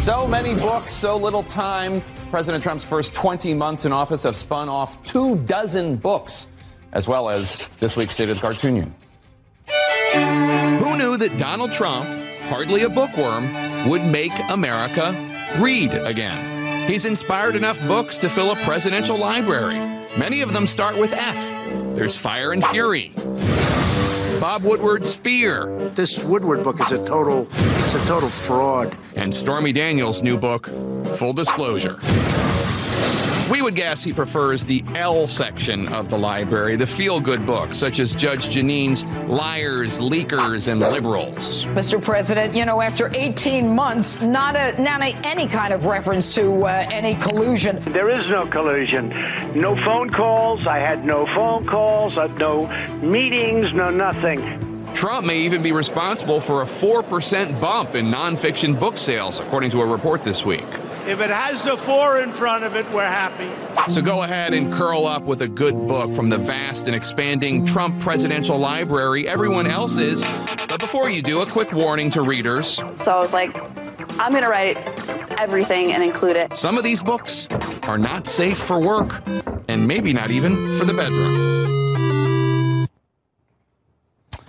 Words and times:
So 0.00 0.26
many 0.26 0.54
books, 0.54 0.94
so 0.94 1.18
little 1.18 1.42
time. 1.42 2.00
President 2.30 2.62
Trump's 2.62 2.86
first 2.86 3.12
20 3.12 3.52
months 3.52 3.84
in 3.84 3.92
office 3.92 4.22
have 4.22 4.34
spun 4.34 4.66
off 4.66 5.02
two 5.04 5.36
dozen 5.40 5.96
books, 5.96 6.46
as 6.92 7.06
well 7.06 7.28
as 7.28 7.68
this 7.80 7.98
week's 7.98 8.14
State 8.14 8.30
of 8.30 8.40
the 8.40 8.46
Cartoonion. 8.46 8.94
Who 10.78 10.96
knew 10.96 11.18
that 11.18 11.36
Donald 11.36 11.74
Trump, 11.74 12.08
hardly 12.44 12.84
a 12.84 12.88
bookworm, 12.88 13.90
would 13.90 14.02
make 14.02 14.32
America 14.48 15.14
read 15.58 15.92
again? 15.92 16.88
He's 16.88 17.04
inspired 17.04 17.54
enough 17.54 17.78
books 17.86 18.16
to 18.18 18.30
fill 18.30 18.52
a 18.52 18.56
presidential 18.64 19.18
library. 19.18 19.78
Many 20.16 20.40
of 20.40 20.54
them 20.54 20.66
start 20.66 20.96
with 20.96 21.12
F. 21.12 21.36
There's 21.94 22.16
Fire 22.16 22.52
and 22.52 22.64
Fury. 22.68 23.12
Bob 24.50 24.64
Woodward's 24.64 25.14
Fear. 25.14 25.66
This 25.94 26.24
Woodward 26.24 26.64
book 26.64 26.80
is 26.80 26.90
a 26.90 27.06
total 27.06 27.46
it's 27.52 27.94
a 27.94 28.04
total 28.04 28.28
fraud. 28.28 28.96
And 29.14 29.32
Stormy 29.32 29.72
Daniels' 29.72 30.22
new 30.22 30.36
book, 30.36 30.66
Full 31.14 31.32
Disclosure. 31.32 32.00
We 33.50 33.62
would 33.62 33.74
guess 33.74 34.04
he 34.04 34.12
prefers 34.12 34.64
the 34.64 34.84
L 34.94 35.26
section 35.26 35.88
of 35.88 36.08
the 36.08 36.16
library, 36.16 36.76
the 36.76 36.86
feel 36.86 37.18
good 37.18 37.44
books, 37.44 37.76
such 37.76 37.98
as 37.98 38.14
Judge 38.14 38.46
Jeanine's 38.46 39.04
Liars, 39.28 39.98
Leakers, 39.98 40.70
and 40.70 40.80
Liberals. 40.80 41.64
Mr. 41.66 42.00
President, 42.00 42.54
you 42.54 42.64
know, 42.64 42.80
after 42.80 43.10
18 43.12 43.74
months, 43.74 44.20
not, 44.22 44.54
a, 44.54 44.80
not 44.80 45.02
a, 45.02 45.16
any 45.26 45.48
kind 45.48 45.72
of 45.72 45.86
reference 45.86 46.32
to 46.36 46.64
uh, 46.66 46.86
any 46.92 47.16
collusion. 47.16 47.82
There 47.86 48.08
is 48.08 48.24
no 48.28 48.46
collusion. 48.46 49.08
No 49.60 49.74
phone 49.84 50.10
calls. 50.10 50.68
I 50.68 50.78
had 50.78 51.04
no 51.04 51.26
phone 51.34 51.66
calls, 51.66 52.16
uh, 52.16 52.28
no 52.38 52.68
meetings, 53.02 53.72
no 53.72 53.90
nothing. 53.90 54.94
Trump 54.94 55.26
may 55.26 55.40
even 55.40 55.60
be 55.60 55.72
responsible 55.72 56.40
for 56.40 56.62
a 56.62 56.66
4% 56.66 57.60
bump 57.60 57.96
in 57.96 58.06
nonfiction 58.06 58.78
book 58.78 58.96
sales, 58.96 59.40
according 59.40 59.70
to 59.72 59.82
a 59.82 59.86
report 59.86 60.22
this 60.22 60.44
week. 60.44 60.66
If 61.10 61.20
it 61.20 61.30
has 61.30 61.64
the 61.64 61.76
four 61.76 62.20
in 62.20 62.30
front 62.30 62.62
of 62.62 62.76
it, 62.76 62.88
we're 62.92 63.04
happy. 63.04 63.50
So 63.90 64.00
go 64.00 64.22
ahead 64.22 64.54
and 64.54 64.72
curl 64.72 65.08
up 65.08 65.24
with 65.24 65.42
a 65.42 65.48
good 65.48 65.88
book 65.88 66.14
from 66.14 66.28
the 66.28 66.38
vast 66.38 66.86
and 66.86 66.94
expanding 66.94 67.66
Trump 67.66 67.98
presidential 68.00 68.56
library. 68.56 69.26
Everyone 69.26 69.66
else 69.66 69.98
is. 69.98 70.22
But 70.68 70.78
before 70.78 71.10
you 71.10 71.20
do, 71.20 71.40
a 71.40 71.46
quick 71.46 71.72
warning 71.72 72.10
to 72.10 72.22
readers. 72.22 72.80
So 72.94 73.10
I 73.10 73.18
was 73.18 73.32
like, 73.32 73.58
I'm 74.20 74.30
going 74.30 74.44
to 74.44 74.48
write 74.48 74.76
everything 75.36 75.92
and 75.92 76.04
include 76.04 76.36
it. 76.36 76.56
Some 76.56 76.78
of 76.78 76.84
these 76.84 77.02
books 77.02 77.48
are 77.82 77.98
not 77.98 78.28
safe 78.28 78.58
for 78.58 78.78
work, 78.78 79.20
and 79.66 79.88
maybe 79.88 80.12
not 80.12 80.30
even 80.30 80.54
for 80.78 80.84
the 80.84 80.92
bedroom. 80.94 82.86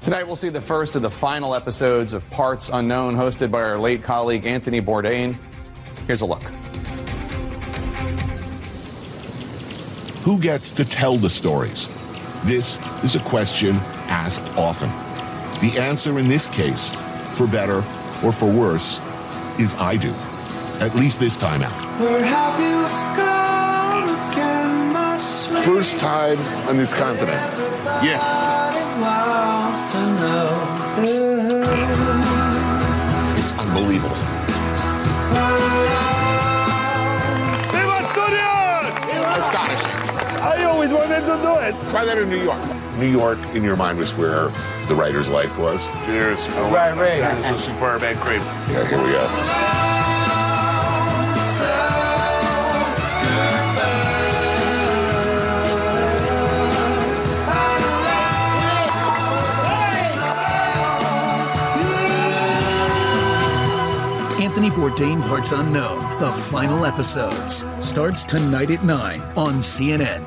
Tonight, 0.00 0.22
we'll 0.22 0.36
see 0.36 0.50
the 0.50 0.60
first 0.60 0.94
of 0.94 1.02
the 1.02 1.10
final 1.10 1.52
episodes 1.52 2.12
of 2.12 2.30
Parts 2.30 2.70
Unknown, 2.72 3.16
hosted 3.16 3.50
by 3.50 3.60
our 3.60 3.76
late 3.76 4.04
colleague 4.04 4.46
Anthony 4.46 4.80
Bourdain. 4.80 5.36
Here's 6.06 6.20
a 6.20 6.26
look. 6.26 6.42
Who 10.24 10.38
gets 10.38 10.72
to 10.72 10.84
tell 10.84 11.16
the 11.16 11.30
stories? 11.30 11.88
This 12.44 12.78
is 13.02 13.16
a 13.16 13.20
question 13.20 13.76
asked 14.06 14.42
often. 14.58 14.90
The 15.60 15.78
answer 15.80 16.18
in 16.18 16.28
this 16.28 16.46
case, 16.48 16.92
for 17.38 17.46
better 17.46 17.78
or 18.24 18.32
for 18.32 18.46
worse, 18.46 19.00
is 19.58 19.74
I 19.76 19.96
do. 19.96 20.12
At 20.84 20.94
least 20.94 21.20
this 21.20 21.36
time 21.36 21.62
out. 21.62 21.72
First 25.64 25.98
time 25.98 26.38
on 26.68 26.76
this 26.76 26.92
continent. 26.92 27.40
Yes. 28.02 28.22
Astonishing. 39.54 39.86
I 40.42 40.64
always 40.64 40.92
wanted 40.92 41.20
to 41.20 41.40
do 41.40 41.54
it. 41.60 41.88
Try 41.88 42.04
that 42.04 42.18
in 42.18 42.28
New 42.28 42.42
York. 42.42 42.60
New 42.98 43.06
York, 43.06 43.38
in 43.54 43.62
your 43.62 43.76
mind, 43.76 43.98
was 43.98 44.12
where 44.14 44.48
the 44.88 44.96
writer's 44.96 45.28
life 45.28 45.56
was. 45.56 45.86
Cheers. 46.06 46.48
Right, 46.48 46.90
right. 46.96 47.20
That 47.20 47.54
is 47.54 47.60
a 47.60 47.64
superb 47.64 48.02
egg 48.02 48.16
cream. 48.16 48.40
Yeah, 48.40 48.88
here 48.88 48.98
we 48.98 49.12
go. 49.12 49.93
Anthony 64.54 64.70
Bourdain 64.70 65.20
Parts 65.22 65.50
Unknown, 65.50 65.98
the 66.20 66.30
final 66.30 66.86
episodes, 66.86 67.64
starts 67.80 68.24
tonight 68.24 68.70
at 68.70 68.84
9 68.84 69.20
on 69.36 69.54
CNN. 69.54 70.22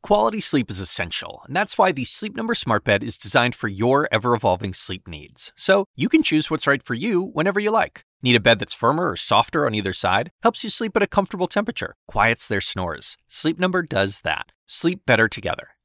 Quality 0.00 0.40
sleep 0.40 0.70
is 0.70 0.78
essential, 0.78 1.42
and 1.44 1.56
that's 1.56 1.76
why 1.76 1.90
the 1.90 2.04
Sleep 2.04 2.36
Number 2.36 2.54
Smart 2.54 2.84
Bed 2.84 3.02
is 3.02 3.18
designed 3.18 3.56
for 3.56 3.66
your 3.66 4.08
ever 4.12 4.32
evolving 4.32 4.74
sleep 4.74 5.08
needs. 5.08 5.52
So 5.56 5.86
you 5.96 6.08
can 6.08 6.22
choose 6.22 6.48
what's 6.48 6.68
right 6.68 6.80
for 6.80 6.94
you 6.94 7.20
whenever 7.20 7.58
you 7.58 7.72
like. 7.72 8.02
Need 8.22 8.36
a 8.36 8.40
bed 8.40 8.60
that's 8.60 8.74
firmer 8.74 9.10
or 9.10 9.16
softer 9.16 9.66
on 9.66 9.74
either 9.74 9.92
side? 9.92 10.30
Helps 10.44 10.62
you 10.62 10.70
sleep 10.70 10.94
at 10.94 11.02
a 11.02 11.08
comfortable 11.08 11.48
temperature, 11.48 11.96
quiets 12.06 12.46
their 12.46 12.60
snores. 12.60 13.16
Sleep 13.26 13.58
Number 13.58 13.82
does 13.82 14.20
that. 14.20 14.52
Sleep 14.68 15.00
better 15.04 15.26
together. 15.26 15.70